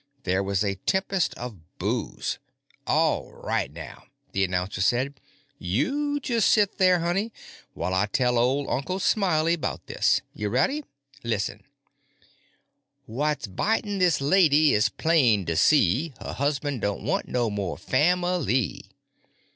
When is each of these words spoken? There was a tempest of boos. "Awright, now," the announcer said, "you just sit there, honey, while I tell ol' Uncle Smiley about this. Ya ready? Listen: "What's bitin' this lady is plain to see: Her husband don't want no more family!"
There 0.23 0.41
was 0.41 0.63
a 0.63 0.77
tempest 0.87 1.35
of 1.35 1.77
boos. 1.77 2.39
"Awright, 2.87 3.71
now," 3.71 4.05
the 4.31 4.43
announcer 4.43 4.81
said, 4.81 5.19
"you 5.59 6.19
just 6.19 6.49
sit 6.49 6.79
there, 6.79 7.01
honey, 7.01 7.31
while 7.75 7.93
I 7.93 8.07
tell 8.07 8.39
ol' 8.39 8.67
Uncle 8.67 8.97
Smiley 8.99 9.53
about 9.53 9.85
this. 9.85 10.21
Ya 10.33 10.49
ready? 10.49 10.83
Listen: 11.23 11.61
"What's 13.05 13.45
bitin' 13.45 13.99
this 13.99 14.19
lady 14.21 14.73
is 14.73 14.89
plain 14.89 15.45
to 15.45 15.55
see: 15.55 16.13
Her 16.19 16.33
husband 16.33 16.81
don't 16.81 17.03
want 17.03 17.27
no 17.27 17.51
more 17.51 17.77
family!" 17.77 18.89